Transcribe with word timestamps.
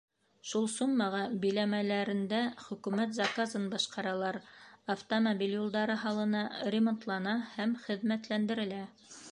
Шул 0.51 0.63
суммаға 0.75 1.19
биләмәләрендә 1.43 2.39
Хөкүмәт 2.69 3.13
заказын 3.19 3.69
башҡаралар— 3.75 4.41
автомобиль 4.95 5.55
юлдары 5.59 6.01
һалына, 6.07 6.43
ремонтлана 6.79 7.37
һәм 7.55 7.79
хеҙмәтләндерелә. 7.87 8.85